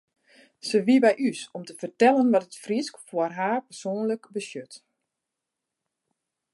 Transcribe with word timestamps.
Se 0.69 0.77
wie 0.87 0.97
by 1.03 1.11
ús 1.27 1.41
om 1.57 1.63
te 1.65 1.75
fertellen 1.81 2.31
wat 2.33 2.45
it 2.47 2.61
Frysk 2.63 2.95
foar 3.07 3.33
har 3.39 3.59
persoanlik 3.67 4.23
betsjut. 4.35 4.73